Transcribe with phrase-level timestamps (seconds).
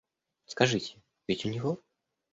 [0.47, 0.97] Скажите,
[1.27, 1.79] ведь у него?